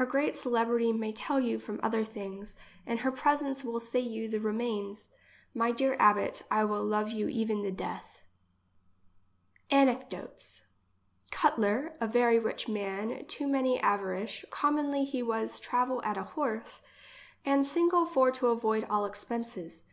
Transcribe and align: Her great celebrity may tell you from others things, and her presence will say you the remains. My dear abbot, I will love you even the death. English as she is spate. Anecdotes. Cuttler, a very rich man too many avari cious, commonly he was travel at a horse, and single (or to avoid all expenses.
Her 0.00 0.04
great 0.04 0.36
celebrity 0.36 0.92
may 0.92 1.12
tell 1.12 1.38
you 1.38 1.60
from 1.60 1.78
others 1.80 2.08
things, 2.08 2.56
and 2.84 2.98
her 2.98 3.12
presence 3.12 3.62
will 3.62 3.78
say 3.78 4.00
you 4.00 4.28
the 4.28 4.40
remains. 4.40 5.06
My 5.54 5.70
dear 5.70 5.94
abbot, 6.00 6.42
I 6.50 6.64
will 6.64 6.84
love 6.84 7.10
you 7.12 7.28
even 7.28 7.62
the 7.62 7.70
death. 7.70 8.20
English 9.70 9.70
as 9.70 9.70
she 9.70 9.70
is 9.70 9.70
spate. 9.70 9.78
Anecdotes. 9.78 10.62
Cuttler, 11.30 11.94
a 12.00 12.08
very 12.08 12.40
rich 12.40 12.66
man 12.66 13.24
too 13.26 13.46
many 13.46 13.78
avari 13.78 14.26
cious, 14.28 14.44
commonly 14.50 15.04
he 15.04 15.22
was 15.22 15.60
travel 15.60 16.02
at 16.02 16.18
a 16.18 16.24
horse, 16.24 16.82
and 17.44 17.64
single 17.64 18.10
(or 18.16 18.32
to 18.32 18.48
avoid 18.48 18.84
all 18.90 19.04
expenses. 19.04 19.84